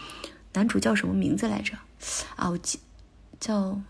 [0.52, 1.74] 男主叫什么名字来着？
[2.36, 2.78] 啊，我记
[3.38, 3.80] 叫。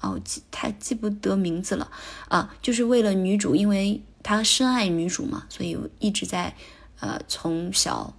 [0.00, 1.90] 哦，记太记不得名字了
[2.28, 2.54] 啊！
[2.60, 6.54] 就是为了女主，因为他深爱女主嘛，所以一直在
[7.00, 8.14] 呃从小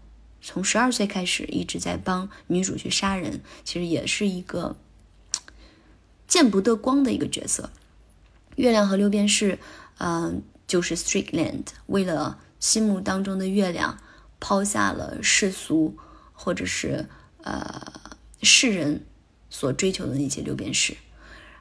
[0.48, 4.76] 从十二岁开始一直在帮女主去杀人，其实也是一个
[6.28, 7.72] 见不得光的一个角色。
[8.56, 9.58] 月亮和六便士，
[9.98, 13.98] 嗯，就是 Strickland 为了心目当中的月亮，
[14.40, 15.98] 抛下了世俗
[16.34, 17.10] 或者是
[17.42, 18.12] 呃
[18.44, 19.04] 世人
[19.50, 20.96] 所追求的那些六便士。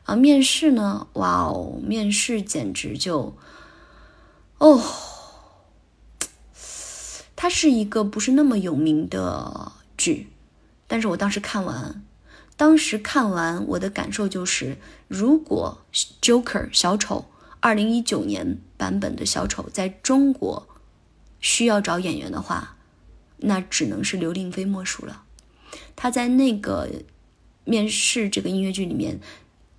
[0.02, 1.06] 啊，面试呢？
[1.14, 3.34] 哇哦，面试简直就，
[4.58, 4.78] 哦，
[7.36, 10.28] 它是一个不是那么有名的剧，
[10.86, 12.02] 但是我当时看完，
[12.56, 14.76] 当时看完我的感受就是，
[15.08, 15.78] 如果
[16.20, 17.26] Joker 小丑
[17.60, 20.66] 二零一九年版本的小丑在中国
[21.40, 22.76] 需要找演员的话，
[23.38, 25.22] 那只能是刘令飞莫属了。
[25.96, 26.88] 他在那个
[27.64, 29.20] 面试这个音乐剧里面。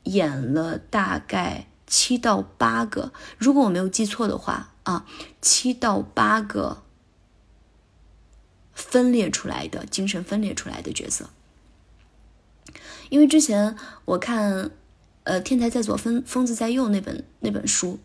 [0.05, 5.03] 演了大概七到八个，如果我没有记错的话啊，
[5.41, 6.83] 七到八个
[8.75, 11.31] 分裂出来的精神分裂出来的角色。
[13.09, 14.69] 因为之前我看
[15.23, 17.97] 呃《天才在左，疯疯子在右》那本那本书，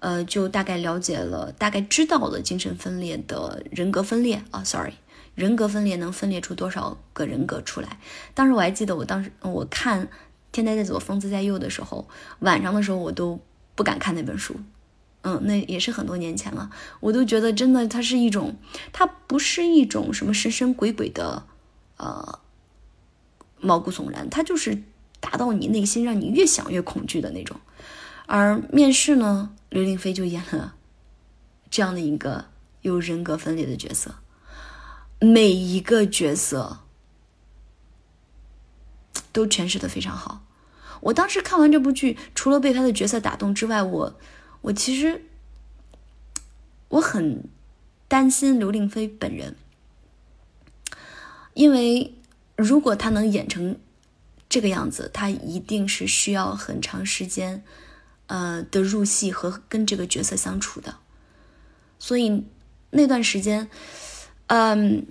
[0.00, 4.94] 呃，就大概了解了，大概知道了精神分裂的人格分裂啊，sorry，
[5.36, 8.00] 人格分裂能分裂出多少个人格出来？
[8.34, 10.08] 当时我还记得，我当时我看。
[10.52, 13.38] 天才在左，疯子在右的时候，晚上的时候我都
[13.74, 14.54] 不敢看那本书，
[15.28, 16.70] 嗯，那也是很多年前了。
[17.00, 18.56] 我都觉得真的，它是一种，
[18.92, 21.44] 它不是一种什么神神鬼鬼的，
[21.96, 22.38] 呃，
[23.58, 24.84] 毛骨悚然，它就是
[25.18, 27.58] 打到你内心，让你越想越恐惧的那种。
[28.26, 30.76] 而面试呢，刘令飞就演了
[31.70, 32.44] 这样的一个
[32.82, 34.14] 有人格分裂的角色，
[35.18, 36.78] 每一个角色
[39.32, 40.44] 都诠释的非常好。
[41.00, 44.16] 我当时看完这部剧，除了被他的角色打动之外，我
[44.66, 45.22] 我其实
[46.88, 47.44] 我很
[48.08, 49.54] 担心刘令飞本人，
[51.54, 52.12] 因为
[52.56, 53.78] 如果他能演成
[54.48, 57.62] 这个样子，他一定是需要很长时间
[58.26, 60.96] 呃的入戏和跟这个角色相处的，
[62.00, 62.44] 所以
[62.90, 63.70] 那段时间，
[64.48, 65.06] 嗯，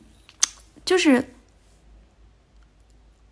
[0.84, 1.30] 就是。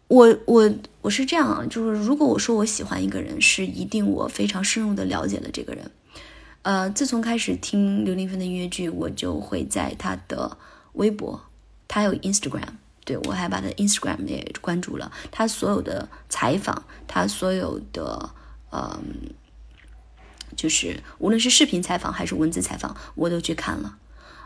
[0.09, 5.89] 我我我是这样啊，就是如果我说我喜欢一个人，是一定我非常深入的了解了这个人。
[6.63, 10.57] 呃，自从开始听刘令飞的音乐剧，我就会在他的
[10.93, 11.41] 微博，
[11.87, 12.69] 他有 Instagram，
[13.05, 15.11] 对我还把他 Instagram 也关注了。
[15.29, 18.29] 他所有的采访，他所有的
[18.69, 18.99] 呃，
[20.55, 23.97] 就是无论是视频采访还是文字采访，我都去看了。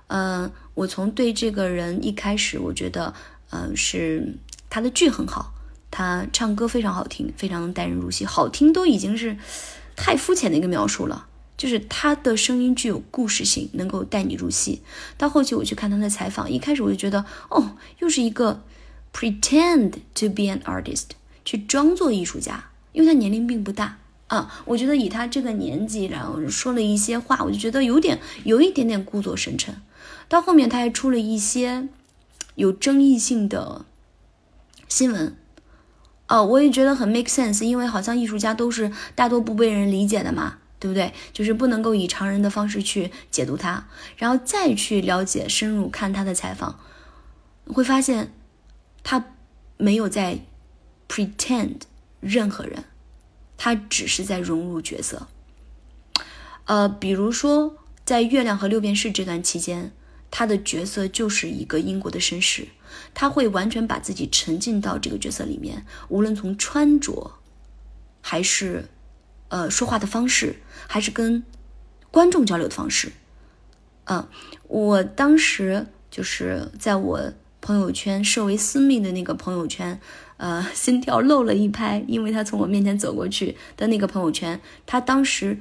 [0.08, 3.14] 嗯，我从对这个人一开始，我觉得，
[3.52, 4.36] 嗯，是
[4.70, 5.54] 他的剧很好。
[5.92, 8.26] 他唱歌非常好听，非常能带人入戏。
[8.26, 9.38] 好听都已经是
[9.96, 14.84] 太肤浅的一个描述了，就是他的声音具有故事性，能够带你入戏。
[15.18, 18.64] 到后期我去看他的采访，一开始我就觉得，哦，又是一个
[19.12, 21.06] pretend to be an artist，
[21.44, 29.76] 去装作艺术家，因为他年龄并不大，啊，我觉得以他这个年纪，然后说了一些话，我就觉得有点有一点点故作深沉。
[30.30, 31.88] 到后面他还出了一些
[32.56, 33.86] 有争议性的
[34.88, 35.36] 新闻，
[36.28, 41.14] 哦，我也觉得很 make sense，因为好像艺术家都是大多不被人理解的嘛，对不对？
[41.34, 46.80] 就是不能够以常人的方式去解读他，然后再去了解、深入看他的采访，
[47.66, 48.34] 会发现
[49.04, 49.34] 他
[49.78, 50.40] 没有在
[51.08, 51.82] pretend
[52.20, 52.86] 任何人。
[53.60, 55.28] 他只是在融入角色，
[56.66, 59.92] 呃，比如说在《月亮和六便士》这段期间，
[60.30, 62.68] 他的角色就是一个英国的绅士，
[63.16, 67.40] 他会完全把自己沉浸到这个角色里面，无论从穿着，
[68.22, 68.88] 还是
[69.50, 70.58] 呃说话的方式，
[70.88, 71.44] 还是跟
[72.12, 73.12] 观众交流的方式，
[74.06, 74.28] 嗯，
[74.68, 80.00] 我当时就是在我朋友圈设为私密的那个朋友圈。
[80.38, 85.60] 呃，心跳漏了一拍，因为他从我面前走过去的那个朋友圈，他当时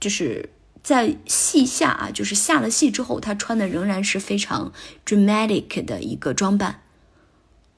[0.00, 0.50] 就是
[0.82, 4.72] 在戏下啊，就是下了戏之后，他穿的仍然是非常
[5.04, 6.82] dramatic 的一个装扮。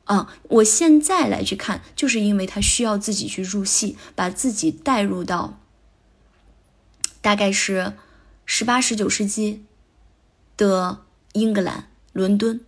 [0.09, 5.61] 啊，我现在来去看，就是因为他需要自己去入戏，把自己带入到
[7.21, 7.93] 大概是
[8.47, 9.65] 十八、十九世纪
[10.57, 11.03] 的
[11.35, 12.61] 英格兰伦敦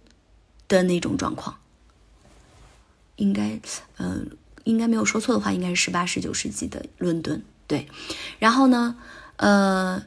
[0.69, 1.57] 的那种状况。
[3.17, 3.59] 应该，
[3.97, 7.43] 嗯，应该没有说错的话，应该是十八、十九世纪的伦敦。
[7.67, 7.89] 对，
[8.39, 8.97] 然后呢，
[9.37, 10.05] 呃，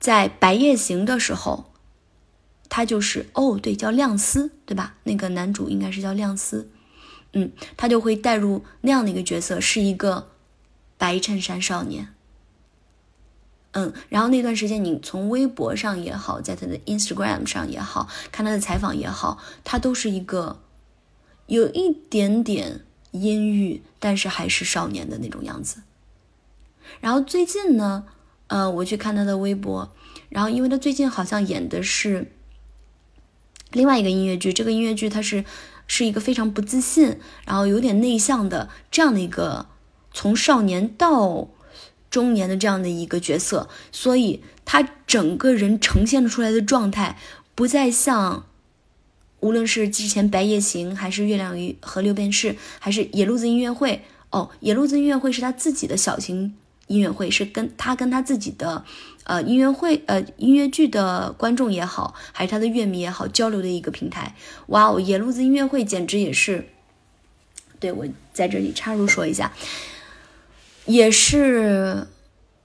[0.00, 1.71] 在《白夜行》的时候，
[2.74, 4.94] 他就是哦，对，叫亮司，对吧？
[5.04, 6.70] 那个男主应该是叫亮司，
[7.34, 10.30] 嗯，他就会带入那样的一个角色，是一个
[10.96, 12.08] 白衬衫少年。
[13.72, 20.60] 嗯，然后那段时间，你从微博上也好，在他的 Instagram 上也好看他的采访也好，他都是一个。
[21.48, 22.80] 有一点点
[23.10, 25.82] 阴郁，但是还是少年的那种样子。
[27.00, 28.06] 然后最近呢，
[28.46, 29.92] 呃，我去看他的微博，
[30.30, 32.32] 然后因为他最近好像演的是
[33.72, 35.44] 另外一个音乐剧，这个音乐剧他是
[35.86, 39.66] 是一个非常不自信，然后有点内向的这样的一个
[40.12, 41.48] 从少年到
[42.10, 47.18] 中年的这样的一个角色，所以他整个人呈现出来的状态
[47.54, 48.46] 不再像。
[49.40, 53.96] 无论是之前《白夜行》，还是《月亮与和六便士》，还是《野路子音乐会》
[54.30, 56.54] 哦，《野路子音乐会》是他自己的小型
[56.86, 58.84] 音乐会，是跟他跟他自己的
[59.24, 64.34] 呃音乐会呃音乐剧的观众也好，还是他的乐迷也好交流的一个平台。
[64.66, 66.68] 哇哦，《野路子音乐会》简直也是，
[67.78, 69.52] 对我在这里插入说一下，
[70.86, 72.06] 也是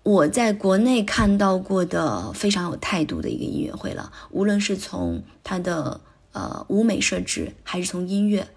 [0.04, 4.12] 我在国内看到过的非常有态度的一个音乐会了。
[4.32, 6.02] 无论是从他的。
[6.34, 8.48] 呃，舞美设置还是从音乐，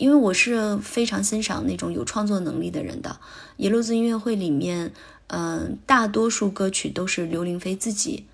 [0.00, 3.20] 因为我是非常欣赏那种有创作能力的人的。
[3.58, 4.94] 野路子音乐会里面，
[5.26, 8.24] 嗯，大多数歌曲都是刘玲飞自己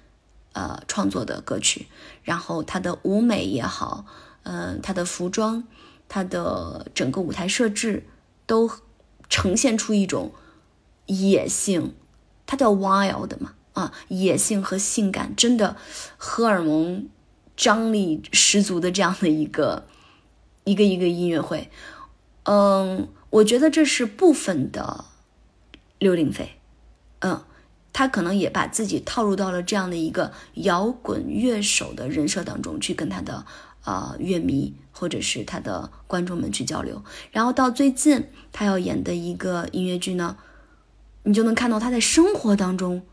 [0.52, 1.88] 呃创作的歌曲，
[2.22, 4.06] 然后他的舞美也好，
[4.44, 5.64] 嗯，他的服装，
[6.08, 8.04] 他的整个舞台设置
[8.46, 8.70] 都
[9.28, 10.30] 呈现出一种
[11.06, 11.94] 野性，
[12.46, 15.76] 它叫 wild 嘛，啊，野性和性感，真的
[16.16, 17.08] 荷尔蒙。
[17.58, 19.86] 张力十足的这样的一个
[20.66, 21.70] 一个一个音乐会，
[22.42, 25.04] 嗯，我觉得这是部分的
[26.00, 26.58] 刘玲飞，
[27.20, 27.44] 嗯，
[27.92, 33.46] 他可能也把自己套入到了这样的一个摇滚乐手的人设当中去，跟他的
[33.84, 37.04] 呃乐迷或者是他的观众们去交流。
[37.30, 40.36] 然后到最近他要演的一个音乐剧呢，
[41.22, 43.06] 你就能看到他在生活当中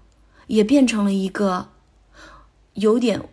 [0.48, 1.70] 也变成了一个
[2.74, 3.30] 有点。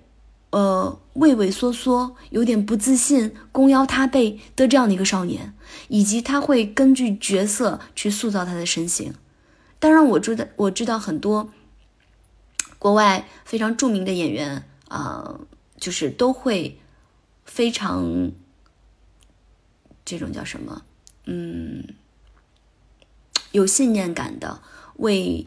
[0.51, 5.55] 呃，畏畏缩缩，有点不自信，弓腰塌背的这样的一个少年，
[5.87, 9.15] 以及他会根据角色去塑造他的身形。
[9.79, 11.53] 当然，我知道，我知道很多
[12.81, 15.39] 国外非常著名的演员啊，
[15.79, 16.81] 就是都会
[17.45, 18.33] 非常
[20.05, 20.83] 这种叫什么，
[21.27, 21.85] 嗯，
[23.53, 24.61] 有信念感的
[24.97, 25.47] 为。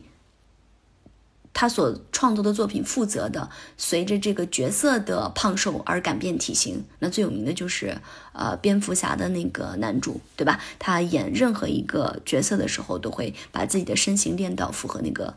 [1.54, 6.84] 他所创作的作品负责的，随着这个角色的胖瘦而改变体型。
[6.98, 7.96] 那最有名的就是，
[8.34, 10.60] 呃，蝙蝠侠的那个男主，对吧？
[10.80, 15.36] 他演任何一个角色的时候，都会把自己的身形练到符合那个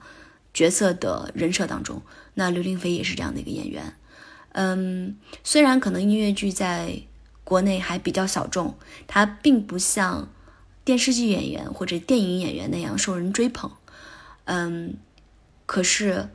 [0.54, 2.00] 角色的人设当中。
[2.32, 3.92] 那刘玲飞也是这样的一个演员。
[4.52, 7.02] 嗯，虽然可能音乐剧在
[7.44, 8.74] 国内还比较小众，
[9.06, 10.30] 他并不像
[10.82, 13.70] 电视剧演员或者电影演员那样受人追捧。
[14.46, 14.94] 嗯。
[15.66, 16.28] 可是，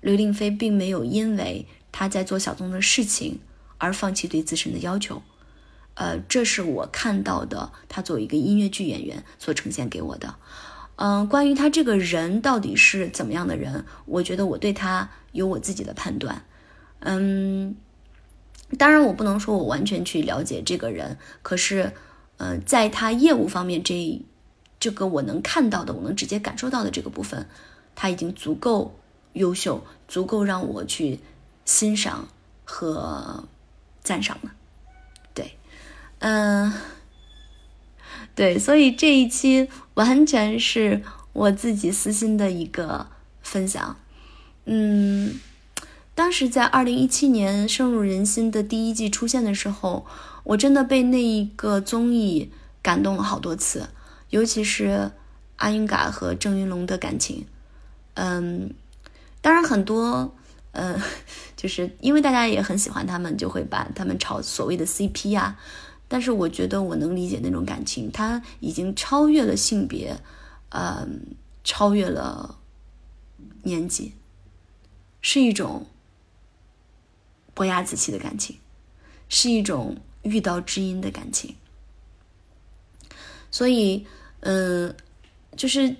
[0.00, 3.40] 刘令飞并没有因为他在做小众的事情
[3.78, 5.22] 而放弃对自身的要求，
[5.94, 10.34] 呃，这是我看到的他作为一个音乐剧演员所呈现给我的。
[10.96, 16.44] 嗯，关于他这个人到底是怎么样的人，我觉得我对他有我自己的判断。
[17.00, 17.74] 嗯，
[18.78, 21.92] 当然我不能说我完全去了解这个人，可是，
[22.36, 24.22] 呃，在他业务方面这
[24.78, 27.48] 这个我能看到的，我能直接感受到的这个部分，
[27.94, 28.98] 他已经足够
[29.34, 31.20] 优秀，足够让我去
[31.64, 32.28] 欣赏
[32.64, 33.44] 和
[34.02, 34.52] 赞赏了。
[35.32, 35.56] 对，
[36.20, 36.72] 嗯。
[38.36, 43.06] 对，所以这一期完全是我自己私心的一个
[43.42, 43.96] 分享。
[44.64, 45.38] 嗯，
[46.16, 50.04] 当时在二零一七年深入人心的第一季出现的时候，
[50.42, 52.50] 我真的被那一个综艺
[52.82, 53.90] 感动了好多次，
[54.30, 55.12] 尤其是
[55.56, 57.46] 阿英嘎和郑云龙的感情。
[58.14, 58.72] 嗯，
[59.40, 60.34] 当然很多，
[60.72, 61.00] 嗯，
[61.56, 65.58] 就是因为大家也很喜欢他们，就会把他们炒所谓的 CP 啊。
[66.06, 70.16] 但是我觉得我能理解那种感情，它已经超越了性别，
[70.68, 71.20] 嗯，
[71.64, 72.58] 超越了
[73.62, 74.12] 年纪，
[75.20, 75.86] 是一种
[77.54, 78.58] 伯牙子期的感情，
[79.28, 81.56] 是一种遇到知音的感情。
[83.50, 84.06] 所以，
[84.40, 84.94] 嗯，
[85.56, 85.96] 就是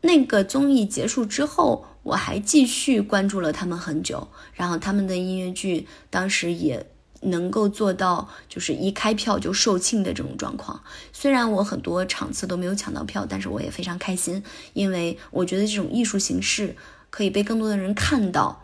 [0.00, 6.86] 那个综艺结束之后，我还继续关注了他们很久，然后他们的音乐剧当时也。
[7.20, 10.80] 能够做到就是一开票就售罄的这种状况，
[11.12, 14.40] 虽然我很多场次都没有抢到票，但是我也非常开心，
[14.72, 16.76] 因为我觉得这种艺术形式
[17.10, 18.62] 可以被更多的人看到，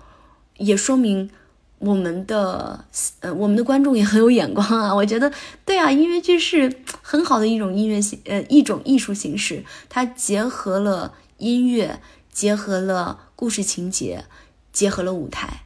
[0.58, 1.28] 也说明
[1.80, 2.84] 我们的
[3.18, 4.94] 呃我们的观众也很有眼光啊。
[4.94, 5.32] 我觉得
[5.64, 6.72] 对啊，音乐剧是
[7.02, 12.00] 很好的一种音乐形呃一种艺术形式，它结合了音乐，
[12.32, 14.24] 结合了故事情节，
[14.72, 15.64] 结合了舞台，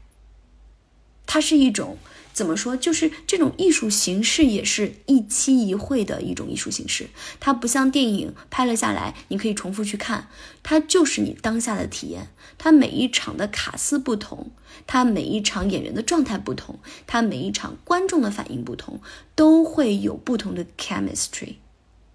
[1.26, 1.98] 它是一种。
[2.30, 2.76] 怎么说？
[2.76, 7.08] 就是这种艺术形式也是一期一会的一种艺术形式，
[7.40, 10.28] 它不像电影拍了下来，你可以重复去看，
[10.62, 12.28] 它就是你当下的体验。
[12.56, 14.52] 它每一场的卡司不同，
[14.86, 19.00] 它每一场演员的状态不同，它每一场观众的反应不同，
[19.34, 21.56] 都会有不同的 chemistry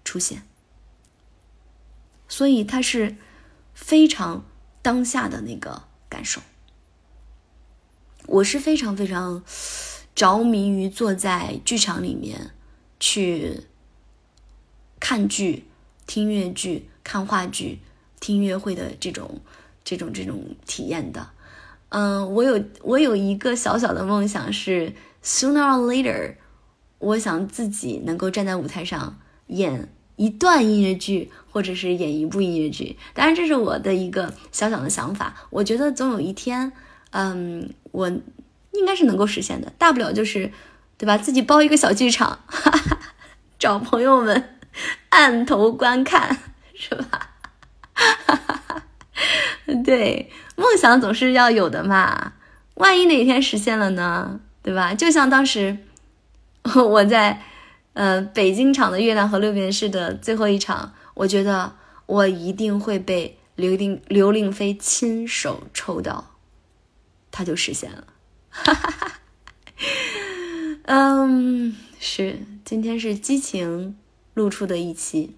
[0.06, 0.44] 出现。
[2.28, 3.16] 所以它是
[3.84, 4.44] 非常
[4.80, 6.40] 当下的那个感受。
[8.26, 9.42] 我是非常非常。
[10.14, 12.52] 着迷于坐在剧场里面
[13.00, 13.64] 去
[15.00, 15.64] 看剧、
[16.06, 17.80] 听越剧、看话剧、
[18.20, 19.40] 听音乐会的这种、
[19.82, 21.30] 这种、这种体验的。
[21.88, 24.92] 嗯，我有我有一个小小的梦想是
[25.24, 26.36] ，sooner or later，
[27.00, 29.18] 我想自己能够站在舞台上
[29.48, 32.98] 演一段音乐剧，或者是演一部音乐剧。
[33.14, 35.34] 当然，这是我的一个小小的想法。
[35.50, 36.72] 我觉得总有一天，
[37.12, 38.12] 嗯，我。
[38.76, 40.50] 应该是能够实现的，大不了就是，
[40.98, 41.16] 对吧？
[41.16, 42.98] 自己包一个小剧场，哈哈，
[43.56, 44.56] 找朋友们
[45.10, 46.36] 按头观看，
[46.74, 47.30] 是吧？
[47.94, 48.82] 哈哈哈，
[49.84, 52.32] 对，梦想总是要有的嘛。
[52.74, 54.40] 万一哪天实现了呢？
[54.60, 54.92] 对吧？
[54.92, 55.78] 就像当时
[56.74, 57.42] 我在
[57.92, 66.36] 呃北京场的《月亮和六便士》的最后一场，我觉得我一定会被刘令刘令飞亲手抽到，
[67.30, 68.06] 他就实现了。
[68.50, 69.20] 哈哈哈，
[70.84, 73.96] 嗯，是，今天是激情
[74.34, 75.36] 露出的一期。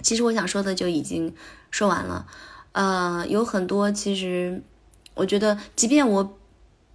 [0.00, 1.34] 其实我想说的就已经
[1.70, 2.26] 说完了，
[2.72, 4.62] 呃，有很多其实
[5.14, 6.38] 我觉得，即便我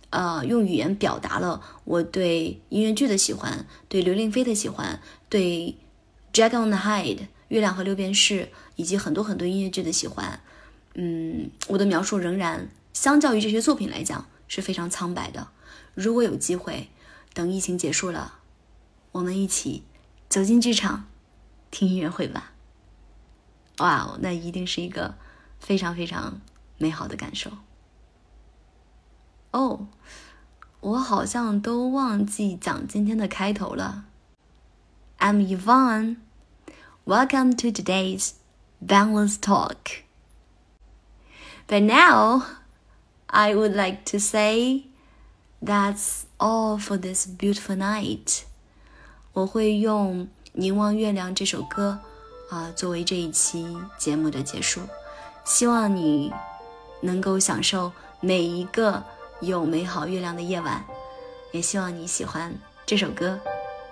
[0.09, 4.99] 呃用语言表达了我对音乐剧的喜欢，对刘令飞的喜欢，
[5.29, 5.75] 对
[6.37, 7.17] 《Jack on the Hyde》
[7.49, 10.39] 月亮和六便士以及很多很多音乐剧的喜欢，
[10.95, 14.25] 嗯，我的描述仍然相较于这些作品来讲。
[14.49, 15.49] 是非常苍白的。
[15.93, 16.89] 如果有机会，
[17.33, 18.35] 等疫情结束了，
[19.11, 19.83] 我们一起
[20.29, 21.05] 走进剧场
[21.69, 22.53] 听音乐会吧。
[23.79, 25.15] 哇哦，那一定是一个
[25.59, 26.39] 非常非常
[26.77, 27.51] 美好的感受。
[29.51, 29.87] 哦，
[30.79, 34.05] 我好像都忘记讲今天的开头了。
[35.19, 36.15] I'm Yvonne.
[37.06, 38.34] Welcome to today's
[38.80, 40.02] Boundless Talk.
[41.66, 42.42] But now.
[43.34, 44.82] I would like to say
[45.62, 48.42] that's all for this beautiful night。
[49.32, 51.98] 我会用《凝望月亮》这首歌
[52.50, 54.82] 啊作为这一期节目的结束。
[55.46, 56.30] 希望你
[57.00, 57.90] 能够享受
[58.20, 59.02] 每一个
[59.40, 60.84] 有美好月亮的夜晚，
[61.52, 63.40] 也希望你喜欢这首歌，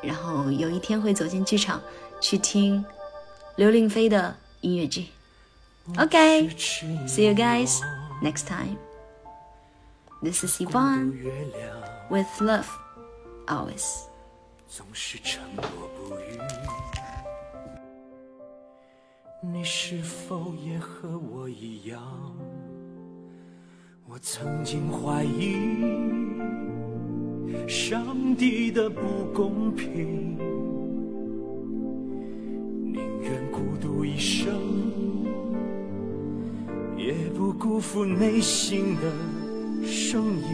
[0.02, 1.80] 然后有一天会走进剧场
[2.20, 2.84] 去听
[3.55, 5.07] 刘令飞的音乐剧。
[5.97, 7.79] OK，see you guys
[8.21, 8.77] next time.
[10.21, 11.13] This is Yvonne
[12.09, 12.67] with love,
[13.47, 13.85] always.
[14.67, 15.63] 总是沉默
[15.95, 16.37] 不语。
[19.41, 22.01] 你是否也和我一样？
[24.07, 25.77] 我曾经怀疑
[27.67, 30.37] 上帝的不公平，
[33.65, 34.53] 孤独一生，
[36.95, 39.11] 也不辜负内心的
[39.83, 40.49] 声音。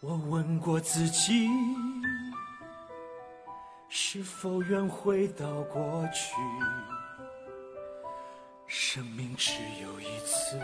[0.00, 1.48] 我问过自己，
[3.88, 6.36] 是否愿回到过去？
[8.68, 9.52] 生命只
[9.82, 10.56] 有一次。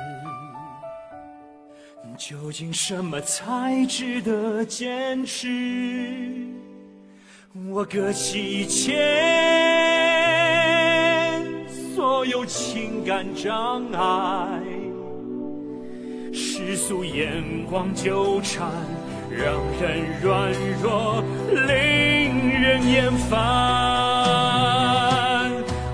[2.18, 5.48] 究竟什么才值得坚持？
[7.54, 8.96] 我搁起以前
[11.94, 14.58] 所有情感障碍，
[16.32, 18.70] 世俗眼光纠缠，
[19.28, 20.50] 让人软
[20.82, 21.68] 弱，令
[22.58, 23.38] 人厌烦。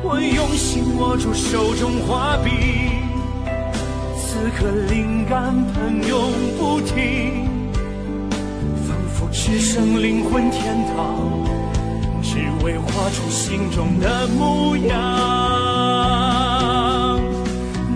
[0.04, 2.50] 我用心握住手中画笔。
[4.16, 7.48] 此刻灵感喷涌不停，
[8.86, 11.47] 仿佛置身灵魂天堂，
[12.62, 14.96] 为画出心中的模样。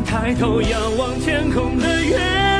[0.04, 2.16] 抬头仰望天空的月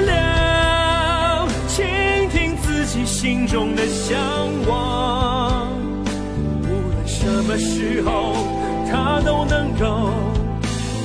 [0.06, 1.84] 亮，倾
[2.30, 4.18] 听自己心中的向
[4.66, 5.68] 往。
[6.62, 8.34] 无论什么时候，
[8.90, 10.10] 它都能够。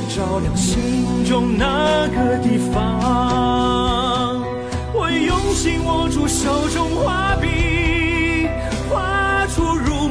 [0.10, 4.42] 照亮心中那个地方，
[4.96, 7.77] 我用心握住手中画笔，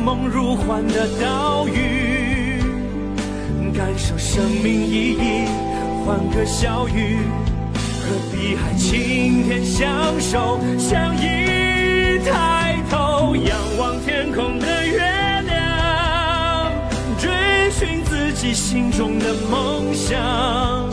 [0.06, 2.60] 梦如幻的岛屿，
[3.76, 5.48] 感受生命意义，
[6.04, 7.18] 换个笑语，
[7.74, 9.90] 和碧海晴天相
[10.20, 14.98] 守相依，抬头仰望天空的月
[15.44, 16.70] 亮，
[17.18, 17.28] 追
[17.72, 20.88] 寻自己心中的梦想，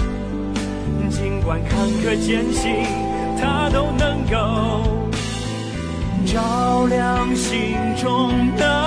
[1.11, 2.83] 尽管坎坷艰辛，
[3.39, 4.81] 它都能够
[6.25, 8.82] 照亮心中的